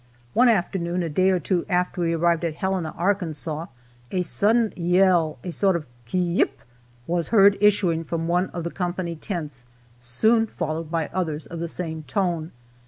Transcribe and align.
One 0.33 0.49
afternoon, 0.49 1.03
a 1.03 1.09
day 1.09 1.29
or 1.29 1.39
two 1.39 1.63
after 1.69 2.01
we 2.01 2.13
arrived 2.13 2.43
at 2.43 2.55
Helena, 2.55 2.89
Arkansas, 2.97 3.67
a 4.09 4.21
sudden 4.23 4.73
yell, 4.75 5.37
a 5.43 5.51
sort 5.51 5.75
of 5.75 5.85
"ki 6.05 6.17
yip!" 6.17 6.61
was 7.05 7.27
heard 7.27 7.55
issuing 7.61 8.03
from 8.03 8.27
one 8.27 8.47
of 8.47 8.63
the 8.63 8.71
company 8.71 9.15
tents, 9.15 9.67
soon 9.99 10.47
followed 10.47 10.89
by 10.89 11.11
others 11.13 11.45
of 11.45 11.59
the 11.59 11.67
same 11.67 12.01
tone. 12.01 12.51